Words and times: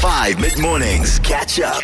5 0.00 0.40
mid 0.40 0.58
mornings. 0.58 1.18
Catch 1.18 1.60
up. 1.60 1.82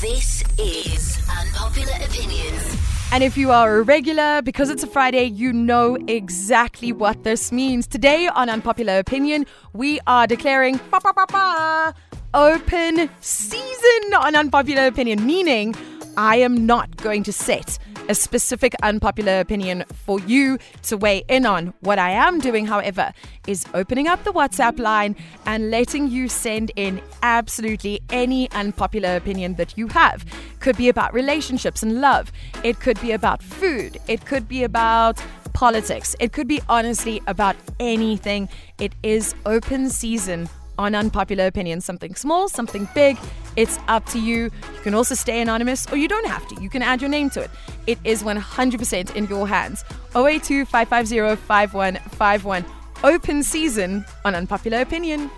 This 0.00 0.42
is 0.58 1.18
Unpopular 1.38 1.92
Opinions. 2.02 2.78
And 3.12 3.22
if 3.22 3.36
you 3.36 3.50
are 3.50 3.76
a 3.76 3.82
regular, 3.82 4.40
because 4.40 4.70
it's 4.70 4.82
a 4.82 4.86
Friday, 4.86 5.24
you 5.24 5.52
know 5.52 5.98
exactly 6.08 6.92
what 6.92 7.24
this 7.24 7.52
means. 7.52 7.86
Today 7.86 8.26
on 8.28 8.48
Unpopular 8.48 8.98
Opinion, 8.98 9.44
we 9.74 10.00
are 10.06 10.26
declaring 10.26 10.80
ba, 10.90 10.98
ba, 11.02 11.12
ba, 11.14 11.26
ba, 11.28 11.94
open 12.32 13.10
season 13.20 14.14
on 14.14 14.34
Unpopular 14.34 14.86
Opinion, 14.86 15.26
meaning 15.26 15.74
I 16.16 16.36
am 16.36 16.64
not 16.64 16.96
going 16.96 17.22
to 17.24 17.34
set 17.34 17.78
a 18.08 18.14
specific 18.14 18.74
unpopular 18.82 19.40
opinion 19.40 19.84
for 19.92 20.20
you 20.20 20.58
to 20.82 20.96
weigh 20.96 21.22
in 21.28 21.46
on. 21.46 21.72
What 21.80 21.98
I 21.98 22.10
am 22.10 22.38
doing, 22.38 22.66
however, 22.66 23.12
is 23.46 23.64
opening 23.74 24.08
up 24.08 24.24
the 24.24 24.32
WhatsApp 24.32 24.78
line 24.78 25.16
and 25.46 25.70
letting 25.70 26.08
you 26.08 26.28
send 26.28 26.72
in 26.76 27.00
absolutely 27.22 28.00
any 28.10 28.50
unpopular 28.52 29.16
opinion 29.16 29.54
that 29.54 29.76
you 29.76 29.88
have. 29.88 30.24
Could 30.60 30.76
be 30.76 30.88
about 30.88 31.14
relationships 31.14 31.82
and 31.82 32.00
love, 32.00 32.32
it 32.64 32.80
could 32.80 33.00
be 33.00 33.12
about 33.12 33.42
food, 33.42 33.98
it 34.08 34.24
could 34.26 34.48
be 34.48 34.64
about 34.64 35.22
politics, 35.52 36.16
it 36.20 36.32
could 36.32 36.48
be 36.48 36.60
honestly 36.68 37.20
about 37.26 37.56
anything. 37.78 38.48
It 38.78 38.94
is 39.02 39.34
open 39.46 39.90
season 39.90 40.48
on 40.78 40.94
unpopular 40.94 41.46
opinions, 41.46 41.84
something 41.84 42.14
small, 42.14 42.48
something 42.48 42.88
big. 42.94 43.18
It's 43.56 43.78
up 43.88 44.06
to 44.06 44.18
you. 44.20 44.44
You 44.44 44.80
can 44.82 44.94
also 44.94 45.14
stay 45.14 45.40
anonymous 45.40 45.86
or 45.92 45.96
you 45.96 46.08
don't 46.08 46.26
have 46.26 46.46
to. 46.48 46.62
You 46.62 46.70
can 46.70 46.82
add 46.82 47.00
your 47.00 47.10
name 47.10 47.30
to 47.30 47.40
it. 47.42 47.50
It 47.86 47.98
is 48.04 48.22
100% 48.22 49.16
in 49.16 49.26
your 49.26 49.46
hands. 49.48 49.84
082 50.14 50.64
550 50.66 51.36
5151. 51.46 52.64
Open 53.02 53.42
season 53.42 54.04
on 54.24 54.34
unpopular 54.34 54.80
opinion. 54.80 55.30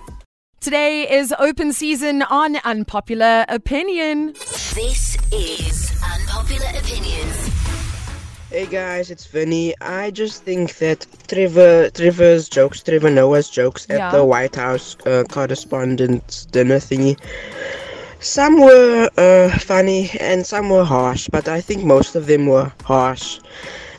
Today 0.61 1.11
is 1.11 1.35
open 1.39 1.73
season 1.73 2.23
on 2.23 2.57
unpopular 2.65 3.45
opinion. 3.49 4.33
This 4.75 5.17
is 5.33 5.91
Unpopular 6.05 6.69
Opinions. 6.79 7.49
Hey 8.51 8.67
guys, 8.67 9.11
it's 9.11 9.27
Vinny. 9.27 9.75
I 9.81 10.11
just 10.11 10.43
think 10.45 10.77
that 10.77 11.07
Trevor, 11.27 11.89
Trevor's 11.91 12.49
jokes, 12.49 12.83
Trevor 12.83 13.11
Noah's 13.11 13.49
jokes 13.49 13.87
at 13.89 13.97
Yeah. 13.99 14.11
the 14.13 14.25
White 14.25 14.55
House 14.57 14.95
uh, 15.07 15.25
correspondence 15.29 16.45
dinner 16.47 16.77
thingy, 16.77 17.19
some 18.23 18.61
were 18.61 19.11
uh, 19.19 19.51
funny 19.59 20.11
and 20.21 20.47
some 20.47 20.71
were 20.71 20.85
harsh, 20.85 21.29
but 21.31 21.49
I 21.49 21.61
think 21.61 21.85
most 21.85 22.15
of 22.15 22.27
them 22.27 22.47
were 22.47 22.73
harsh. 22.85 23.41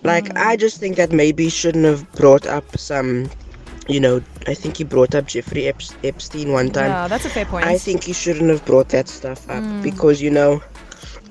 Like, 0.03 0.25
Mm. 0.25 0.38
I 0.38 0.55
just 0.57 0.79
think 0.79 0.97
that 0.97 1.11
maybe 1.11 1.45
he 1.45 1.49
shouldn't 1.49 1.85
have 1.85 2.09
brought 2.13 2.45
up 2.47 2.66
some, 2.77 3.29
you 3.88 3.99
know, 3.99 4.21
I 4.47 4.53
think 4.53 4.77
he 4.77 4.83
brought 4.83 5.16
up 5.16 5.27
Jeffrey 5.27 5.67
Ep- 5.67 5.81
Epstein 6.03 6.51
one 6.51 6.71
time. 6.71 6.89
Yeah, 6.91 7.07
that's 7.07 7.25
a 7.25 7.29
fair 7.29 7.45
point. 7.45 7.66
I 7.66 7.77
think 7.77 8.03
he 8.03 8.13
shouldn't 8.13 8.49
have 8.49 8.66
brought 8.66 8.89
that 8.89 9.07
stuff 9.07 9.49
up 9.49 9.63
Mm. 9.63 9.83
because 9.83 10.21
you 10.21 10.29
know, 10.31 10.61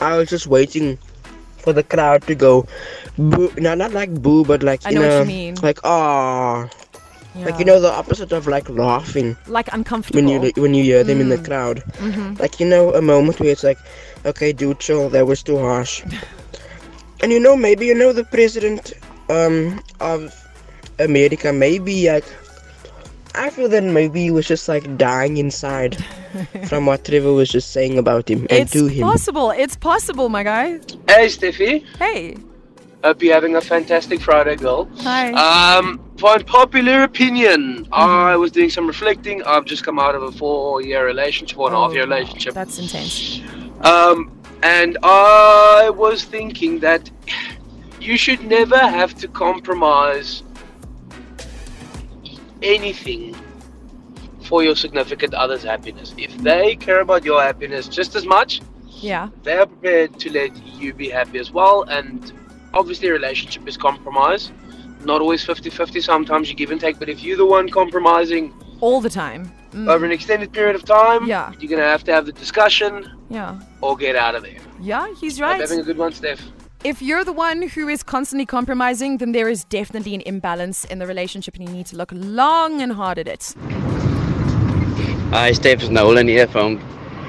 I 0.00 0.16
was 0.16 0.28
just 0.30 0.46
waiting 0.46 0.98
for 1.58 1.72
the 1.72 1.82
crowd 1.82 2.22
to 2.26 2.34
go 2.34 2.66
boo. 3.18 3.52
No, 3.58 3.74
not 3.74 3.92
like 3.92 4.10
boo, 4.22 4.44
but 4.44 4.62
like 4.62 4.80
I 4.86 4.90
you 4.90 4.98
know 4.98 5.18
what 5.20 5.28
know, 5.28 5.54
like 5.62 5.78
ah, 5.84 6.68
like 7.34 7.58
you 7.58 7.64
know 7.64 7.80
the 7.80 7.91
opposite 7.91 8.30
of 8.33 8.47
like 8.47 8.69
laughing 8.69 9.36
like 9.47 9.69
uncomfortable. 9.72 10.19
when 10.22 10.28
you 10.28 10.52
when 10.56 10.75
you 10.75 10.84
hear 10.84 11.02
them 11.05 11.20
in 11.20 11.28
the 11.28 11.38
Mm. 11.38 11.44
crowd. 11.47 11.83
Mhm. 11.98 12.38
Like 12.38 12.61
you 12.61 12.66
know, 12.66 12.94
a 12.94 13.00
moment 13.02 13.41
where 13.41 13.50
it's 13.50 13.64
like, 13.64 13.78
okay, 14.27 14.52
dude, 14.52 14.78
chill. 14.80 15.08
That 15.08 15.27
was 15.27 15.42
too 15.42 15.58
harsh. 15.58 16.03
and 17.22 17.33
you 17.33 17.41
know, 17.41 17.56
maybe 17.56 17.86
you 17.86 17.94
know 17.94 18.12
the 18.12 18.25
president 18.25 18.92
um 19.30 19.80
of 20.00 20.33
America. 20.98 21.53
Maybe 21.53 22.08
like. 22.10 22.25
I 23.34 23.48
feel 23.48 23.66
that 23.70 23.83
maybe 23.83 24.20
he 24.25 24.30
was 24.30 24.47
just 24.47 24.69
like 24.69 24.98
dying 24.98 25.38
inside 25.38 25.97
from 26.69 26.84
what 26.84 27.03
Trevor 27.06 27.33
was 27.33 27.48
just 27.48 27.70
saying 27.72 27.97
about 27.97 28.28
him 28.28 28.41
and 28.50 28.53
It's 28.69 28.72
to 28.72 28.84
him. 28.88 28.91
It's 28.92 29.12
possible. 29.12 29.50
It's 29.53 29.75
possible, 29.75 30.28
my 30.28 30.42
guy. 30.42 30.72
Hey, 31.09 31.28
Steffi. 31.32 31.82
Hey. 31.99 32.37
Hope 33.04 33.20
you're 33.20 33.34
having 33.34 33.56
a 33.56 33.60
fantastic 33.60 34.20
Friday, 34.20 34.54
girl. 34.54 34.88
Hi. 35.00 35.32
Um, 35.32 36.00
for 36.18 36.30
unpopular 36.30 37.02
opinion, 37.02 37.88
I 37.90 38.36
was 38.36 38.52
doing 38.52 38.70
some 38.70 38.86
reflecting. 38.86 39.42
I've 39.42 39.64
just 39.64 39.82
come 39.84 39.98
out 39.98 40.14
of 40.14 40.22
a 40.22 40.30
four-year 40.30 41.04
relationship, 41.04 41.56
four 41.56 41.66
and 41.66 41.76
a 41.76 41.80
half 41.80 41.92
year 41.92 42.02
Oh, 42.02 42.06
relationship. 42.06 42.54
That's 42.54 42.78
intense. 42.78 43.40
Um, 43.80 44.30
and 44.62 44.98
I 45.02 45.90
was 45.90 46.22
thinking 46.24 46.78
that 46.80 47.10
you 48.00 48.16
should 48.16 48.44
never 48.44 48.78
have 48.78 49.14
to 49.16 49.26
compromise 49.26 50.44
anything 52.62 53.34
for 54.44 54.62
your 54.62 54.76
significant 54.76 55.34
other's 55.34 55.64
happiness. 55.64 56.14
If 56.16 56.36
they 56.38 56.76
care 56.76 57.00
about 57.00 57.24
your 57.24 57.42
happiness 57.42 57.88
just 57.88 58.14
as 58.14 58.24
much, 58.24 58.60
Yeah. 58.86 59.30
they 59.42 59.54
are 59.56 59.66
prepared 59.66 60.20
to 60.20 60.30
let 60.32 60.52
you 60.64 60.94
be 60.94 61.08
happy 61.08 61.38
as 61.40 61.50
well. 61.50 61.82
And 61.88 62.32
obviously, 62.75 63.09
a 63.09 63.12
relationship 63.12 63.66
is 63.69 63.77
compromise. 63.77 64.50
Not 65.05 65.21
always 65.21 65.44
50 65.44 65.69
50, 65.71 66.00
sometimes 66.00 66.49
you 66.49 66.55
give 66.55 66.71
and 66.71 66.81
take. 66.81 66.99
But 66.99 67.09
if 67.09 67.22
you're 67.25 67.37
the 67.37 67.47
one 67.47 67.69
compromising 67.69 68.53
All 68.81 69.00
the 69.00 69.10
time. 69.10 69.50
Mm. 69.72 69.88
over 69.88 70.05
an 70.05 70.12
extended 70.12 70.53
period 70.53 70.77
of 70.77 70.84
time, 70.84 71.27
Yeah. 71.27 71.50
you're 71.59 71.71
going 71.71 71.81
to 71.82 71.88
have 71.88 72.05
to 72.05 72.12
have 72.12 72.27
the 72.27 72.32
discussion 72.32 73.09
Yeah. 73.31 73.59
or 73.81 73.97
get 73.97 74.16
out 74.16 74.34
of 74.34 74.43
there. 74.43 74.59
Yeah, 74.81 75.06
he's 75.21 75.38
Hope 75.38 75.49
right. 75.49 75.61
Having 75.61 75.81
a 75.81 75.82
good 75.82 75.97
one, 75.99 76.12
Steph. 76.12 76.41
If 76.84 77.00
you're 77.00 77.25
the 77.25 77.32
one 77.32 77.62
who 77.62 77.88
is 77.88 78.03
constantly 78.03 78.44
compromising, 78.44 79.16
then 79.19 79.32
there 79.32 79.49
is 79.49 79.65
definitely 79.65 80.15
an 80.15 80.21
imbalance 80.27 80.84
in 80.84 80.99
the 80.99 81.06
relationship 81.06 81.55
and 81.56 81.66
you 81.69 81.75
need 81.75 81.87
to 81.87 81.97
look 81.97 82.11
long 82.12 82.82
and 82.82 82.93
hard 82.93 83.19
at 83.19 83.28
it. 83.28 83.55
Hi, 85.31 85.53
Steph 85.53 85.88
Nolan 85.88 86.28
here 86.28 86.47
from 86.47 86.77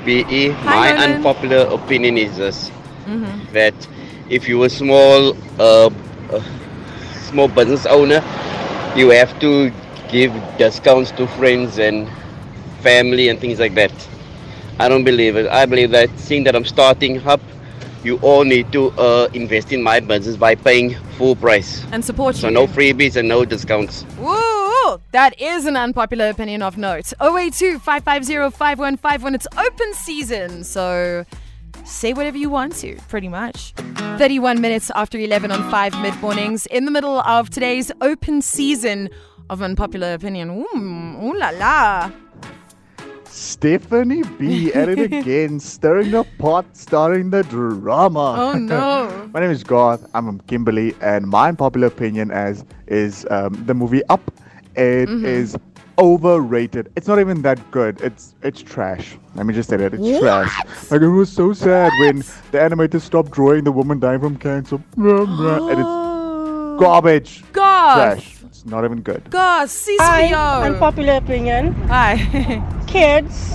BE. 0.05 0.49
My 0.65 0.91
Nolan. 0.91 1.11
unpopular 1.13 1.67
opinion 1.73 2.17
is 2.17 2.35
this 2.37 2.71
Mm-hmm. 3.07 3.53
that 3.53 3.73
if 4.29 4.47
you're 4.47 4.65
a 4.65 4.69
small 4.69 5.35
uh, 5.59 5.89
uh, 6.31 6.41
small 7.29 7.47
business 7.47 7.85
owner, 7.85 8.23
you 8.95 9.09
have 9.09 9.37
to 9.39 9.71
give 10.09 10.31
discounts 10.57 11.11
to 11.11 11.27
friends 11.27 11.79
and 11.79 12.07
family 12.81 13.29
and 13.29 13.39
things 13.39 13.59
like 13.59 13.73
that. 13.75 13.91
I 14.79 14.89
don't 14.89 15.03
believe 15.03 15.35
it. 15.35 15.47
I 15.47 15.65
believe 15.65 15.91
that 15.91 16.09
seeing 16.19 16.43
that 16.45 16.55
I'm 16.55 16.65
starting 16.65 17.25
up, 17.27 17.41
you 18.03 18.17
all 18.21 18.43
need 18.43 18.71
to 18.73 18.91
uh, 18.91 19.29
invest 19.33 19.71
in 19.71 19.81
my 19.81 19.99
business 19.99 20.35
by 20.35 20.55
paying 20.55 20.95
full 21.17 21.35
price. 21.35 21.85
And 21.91 22.03
support 22.03 22.35
So 22.35 22.47
you. 22.47 22.53
no 22.53 22.67
freebies 22.67 23.15
and 23.15 23.27
no 23.27 23.45
discounts. 23.45 24.05
Woo! 24.17 24.39
That 25.11 25.39
is 25.39 25.65
an 25.65 25.77
unpopular 25.77 26.29
opinion 26.29 26.61
of 26.61 26.77
note. 26.77 27.13
082 27.21 27.79
550 27.79 28.55
5151. 28.57 29.35
It's 29.35 29.47
open 29.57 29.93
season, 29.93 30.63
so 30.63 31.25
say 31.85 32.13
whatever 32.13 32.37
you 32.37 32.49
want 32.49 32.75
to, 32.77 32.95
pretty 33.09 33.27
much. 33.27 33.73
31 34.17 34.61
minutes 34.61 34.91
after 34.95 35.17
11 35.17 35.51
on 35.51 35.69
5 35.71 36.01
mid 36.01 36.15
mornings, 36.21 36.65
in 36.67 36.85
the 36.85 36.91
middle 36.91 37.19
of 37.19 37.49
today's 37.49 37.91
open 38.01 38.41
season 38.41 39.09
of 39.49 39.61
unpopular 39.61 40.13
opinion. 40.13 40.49
Ooh, 40.49 41.25
ooh 41.25 41.37
la 41.37 41.49
la. 41.49 42.11
Stephanie 43.25 44.21
B 44.37 44.71
at 44.73 44.89
it 44.89 44.99
again, 45.13 45.59
stirring 45.59 46.11
the 46.11 46.23
pot, 46.37 46.65
starting 46.73 47.29
the 47.31 47.43
drama. 47.43 48.35
Oh 48.37 48.53
no. 48.53 49.29
my 49.33 49.39
name 49.39 49.51
is 49.51 49.63
Garth. 49.63 50.05
I'm 50.13 50.25
from 50.25 50.39
Kimberley, 50.41 50.95
and 51.01 51.27
my 51.27 51.49
unpopular 51.49 51.87
opinion 51.87 52.31
as 52.31 52.63
is 52.87 53.25
um, 53.31 53.53
the 53.65 53.73
movie 53.73 54.03
Up. 54.09 54.21
It 54.75 55.09
is 55.09 55.55
Mm-hmm. 55.55 55.72
Overrated. 55.97 56.91
It's 56.95 57.07
not 57.07 57.19
even 57.19 57.41
that 57.43 57.59
good. 57.71 58.01
It's 58.01 58.35
it's 58.43 58.61
trash. 58.61 59.17
Let 59.35 59.45
me 59.45 59.53
just 59.53 59.69
say 59.69 59.77
that 59.77 59.93
it's 59.93 60.19
trash. 60.19 60.53
Like 60.91 61.01
it 61.01 61.07
was 61.07 61.31
so 61.31 61.53
sad 61.53 61.91
when 61.99 62.17
the 62.51 62.59
animator 62.59 63.01
stopped 63.01 63.31
drawing 63.31 63.63
the 63.63 63.71
woman 63.71 63.99
dying 63.99 64.19
from 64.19 64.37
cancer, 64.37 64.75
and 64.97 65.79
it's 65.79 66.79
garbage. 66.79 67.43
God. 67.51 68.15
Trash. 68.15 68.43
It's 68.43 68.65
not 68.65 68.85
even 68.85 69.01
good. 69.01 69.29
God, 69.29 69.67
Hi, 69.69 70.29
CCO. 70.29 70.63
unpopular 70.63 71.13
opinion. 71.13 71.73
Hi. 71.87 72.17
Kids 72.87 73.53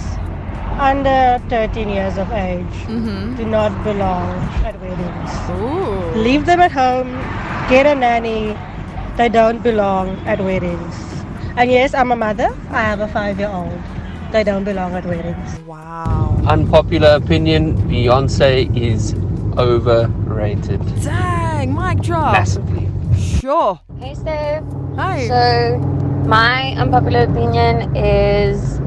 under 0.78 1.42
13 1.48 1.88
years 1.88 2.16
of 2.18 2.30
age 2.30 2.64
mm-hmm. 2.86 3.34
do 3.36 3.44
not 3.44 3.72
belong 3.82 4.30
at 4.64 4.80
weddings. 4.80 5.30
Ooh. 5.50 6.18
Leave 6.18 6.46
them 6.46 6.60
at 6.60 6.70
home, 6.70 7.10
get 7.68 7.86
a 7.86 7.94
nanny. 7.94 8.56
They 9.16 9.28
don't 9.28 9.62
belong 9.62 10.10
at 10.26 10.38
weddings. 10.38 11.07
And 11.58 11.72
yes, 11.72 11.92
I'm 11.92 12.12
a 12.12 12.16
mother. 12.16 12.54
I 12.70 12.82
have 12.82 13.00
a 13.00 13.08
five 13.08 13.36
year 13.40 13.48
old. 13.48 13.76
They 14.30 14.44
don't 14.44 14.62
belong 14.62 14.94
at 14.94 15.04
weddings. 15.04 15.58
Wow. 15.66 16.40
Unpopular 16.46 17.16
opinion 17.16 17.76
Beyonce 17.88 18.70
is 18.80 19.14
overrated. 19.58 20.80
Dang, 21.02 21.74
mic 21.74 22.00
drop. 22.00 22.32
Massively. 22.32 22.88
Sure. 23.18 23.80
Hey 23.98 24.14
Steph. 24.14 24.62
Hi. 24.94 25.26
So 25.26 25.78
my 26.28 26.74
unpopular 26.78 27.22
opinion 27.24 27.96
is 27.96 28.78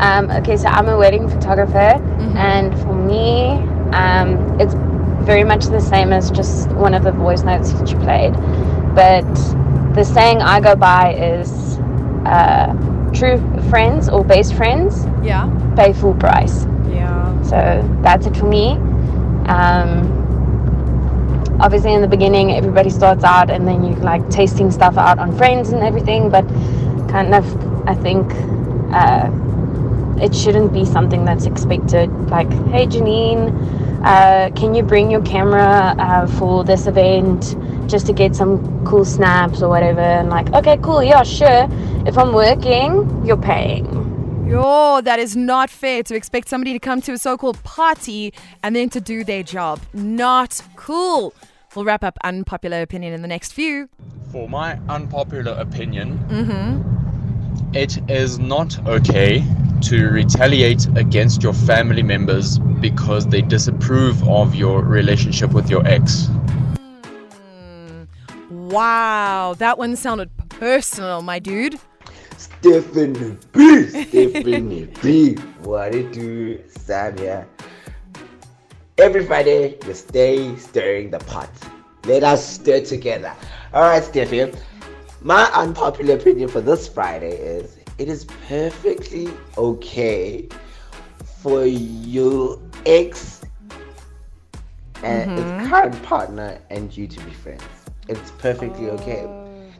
um, 0.00 0.28
okay. 0.42 0.56
So 0.56 0.66
I'm 0.66 0.88
a 0.88 0.98
wedding 0.98 1.28
photographer, 1.28 2.02
Mhm. 2.02 2.34
and 2.34 2.78
for 2.80 2.94
me, 2.94 3.62
um, 3.92 4.58
it's 4.58 4.74
very 5.22 5.44
much 5.44 5.66
the 5.66 5.80
same 5.80 6.12
as 6.12 6.32
just 6.32 6.68
one 6.72 6.94
of 6.94 7.04
the 7.04 7.12
voice 7.12 7.44
notes 7.44 7.72
that 7.74 7.88
you 7.92 7.96
played. 7.98 8.34
But 8.96 9.22
the 9.94 10.02
saying 10.04 10.42
I 10.42 10.58
go 10.58 10.74
by 10.74 11.12
is, 11.14 11.67
uh, 12.26 12.72
true 13.12 13.38
friends 13.70 14.08
or 14.08 14.24
best 14.24 14.54
friends 14.54 15.06
Yeah. 15.22 15.48
pay 15.76 15.92
full 15.92 16.14
price. 16.14 16.66
Yeah. 16.90 17.42
So 17.42 17.82
that's 18.02 18.26
it 18.26 18.36
for 18.36 18.46
me. 18.46 18.72
Um, 19.46 20.14
obviously, 21.60 21.94
in 21.94 22.02
the 22.02 22.08
beginning, 22.08 22.52
everybody 22.52 22.90
starts 22.90 23.24
out 23.24 23.50
and 23.50 23.66
then 23.66 23.82
you 23.84 23.94
like 23.96 24.28
tasting 24.30 24.70
stuff 24.70 24.96
out 24.96 25.18
on 25.18 25.36
friends 25.36 25.70
and 25.70 25.82
everything, 25.82 26.30
but 26.30 26.46
kind 27.08 27.34
of, 27.34 27.44
I 27.88 27.94
think 27.94 28.30
uh, 28.92 29.30
it 30.22 30.34
shouldn't 30.34 30.72
be 30.72 30.84
something 30.84 31.24
that's 31.24 31.46
expected. 31.46 32.10
Like, 32.28 32.50
hey, 32.70 32.86
Janine, 32.86 33.52
uh, 34.04 34.50
can 34.54 34.74
you 34.74 34.82
bring 34.82 35.10
your 35.10 35.22
camera 35.22 35.94
uh, 35.98 36.26
for 36.26 36.64
this 36.64 36.86
event 36.86 37.56
just 37.88 38.06
to 38.06 38.12
get 38.12 38.36
some 38.36 38.84
cool 38.84 39.04
snaps 39.04 39.62
or 39.62 39.68
whatever? 39.68 40.00
And 40.00 40.28
like, 40.28 40.52
okay, 40.54 40.76
cool, 40.82 41.02
yeah, 41.02 41.22
sure. 41.22 41.68
If 42.06 42.16
I'm 42.16 42.32
working, 42.32 43.24
you're 43.24 43.36
paying. 43.36 43.86
Yo, 44.48 45.00
that 45.02 45.18
is 45.18 45.36
not 45.36 45.68
fair 45.68 46.02
to 46.04 46.14
expect 46.14 46.48
somebody 46.48 46.72
to 46.72 46.78
come 46.78 47.02
to 47.02 47.12
a 47.12 47.18
so 47.18 47.36
called 47.36 47.62
party 47.64 48.32
and 48.62 48.74
then 48.74 48.88
to 48.90 49.00
do 49.00 49.24
their 49.24 49.42
job. 49.42 49.80
Not 49.92 50.62
cool. 50.76 51.34
We'll 51.74 51.84
wrap 51.84 52.02
up 52.02 52.16
unpopular 52.24 52.80
opinion 52.80 53.12
in 53.12 53.20
the 53.20 53.28
next 53.28 53.52
few. 53.52 53.90
For 54.32 54.48
my 54.48 54.78
unpopular 54.88 55.52
opinion, 55.52 56.18
Mm-hmm. 56.30 57.74
it 57.76 57.98
is 58.10 58.38
not 58.38 58.78
okay 58.86 59.44
to 59.82 60.08
retaliate 60.08 60.86
against 60.96 61.42
your 61.42 61.52
family 61.52 62.02
members 62.02 62.58
because 62.58 63.26
they 63.26 63.42
disapprove 63.42 64.26
of 64.28 64.54
your 64.54 64.82
relationship 64.82 65.52
with 65.52 65.68
your 65.68 65.86
ex. 65.86 66.28
Wow, 68.50 69.54
that 69.58 69.76
one 69.78 69.94
sounded 69.96 70.30
personal, 70.58 71.22
my 71.22 71.38
dude. 71.38 71.78
Stephanie 72.36 73.36
B. 73.52 73.86
Stephanie 73.88 74.88
B. 75.02 75.34
What 75.62 75.94
it 75.94 76.12
do, 76.12 76.58
Samia? 76.68 77.46
Every 78.98 79.24
Friday, 79.24 79.78
we 79.86 79.94
stay 79.94 80.56
stirring 80.56 81.10
the 81.10 81.18
pot. 81.20 81.50
Let 82.04 82.24
us 82.24 82.44
stir 82.44 82.80
together. 82.84 83.32
Alright, 83.72 84.04
Stephanie. 84.04 84.52
My 85.20 85.44
unpopular 85.54 86.14
opinion 86.14 86.48
for 86.48 86.60
this 86.60 86.88
Friday 86.88 87.36
is 87.36 87.76
it 87.98 88.08
is 88.08 88.24
perfectly 88.46 89.28
okay 89.56 90.48
for 91.42 91.64
your 91.64 92.60
ex 92.86 93.42
and 95.02 95.30
Mhm. 95.30 95.38
its 95.38 95.68
current 95.68 96.02
partner 96.02 96.58
and 96.70 96.96
you 96.96 97.06
to 97.06 97.20
be 97.24 97.32
friends. 97.32 97.62
It's 98.08 98.30
perfectly 98.32 98.90
okay. 98.90 99.26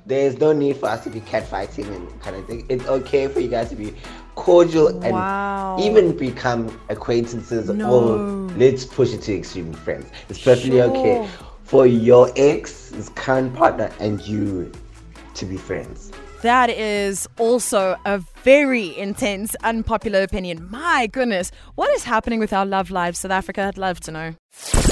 There's 0.08 0.38
no 0.38 0.54
need 0.54 0.78
for 0.78 0.86
us 0.86 1.04
to 1.04 1.10
be 1.10 1.20
catfighting 1.20 1.86
and 1.94 2.20
kind 2.22 2.34
of 2.34 2.46
thing. 2.46 2.64
It's 2.70 2.86
okay 2.86 3.28
for 3.28 3.40
you 3.40 3.48
guys 3.48 3.68
to 3.68 3.76
be 3.76 3.92
cordial 4.36 4.88
and 4.88 5.12
Wow. 5.12 5.76
even 5.78 6.16
become 6.16 6.80
acquaintances 6.88 7.68
No. 7.68 7.90
or 7.92 8.18
let's 8.56 8.86
push 8.86 9.12
it 9.12 9.20
to 9.22 9.36
extreme 9.36 9.70
friends. 9.74 10.06
It's 10.30 10.42
perfectly 10.42 10.80
okay 10.80 11.28
for 11.64 11.86
your 11.86 12.30
ex, 12.36 12.88
his 12.88 13.10
current 13.10 13.54
partner, 13.54 13.90
and 14.00 14.18
you 14.22 14.72
to 15.34 15.44
be 15.44 15.58
friends. 15.58 16.10
That 16.42 16.70
is 16.70 17.26
also 17.36 17.96
a 18.04 18.18
very 18.44 18.96
intense, 18.96 19.56
unpopular 19.64 20.22
opinion. 20.22 20.68
My 20.70 21.08
goodness, 21.08 21.50
what 21.74 21.90
is 21.90 22.04
happening 22.04 22.38
with 22.38 22.52
our 22.52 22.64
love 22.64 22.90
lives, 22.90 23.18
South 23.18 23.32
Africa? 23.32 23.62
I'd 23.62 23.78
love 23.78 23.98
to 24.00 24.12
know. 24.12 24.34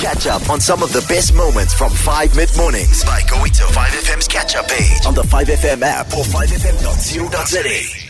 Catch 0.01 0.27
up 0.27 0.51
on 0.51 0.61
some 0.61 0.83
of 0.83 0.93
the 0.93 1.05
best 1.09 1.35
moments 1.35 1.75
from 1.75 1.91
5 1.91 2.37
mid 2.37 2.51
mornings 2.57 3.05
by 3.05 3.23
going 3.29 3.53
to 3.53 3.63
5FM's 3.63 4.29
catch 4.29 4.57
up 4.57 4.69
page 4.69 5.07
on 5.07 5.15
the 5.15 5.23
5FM 5.23 5.83
app 5.83 6.07
or 6.09 6.25
5FM.co.za. 6.25 8.06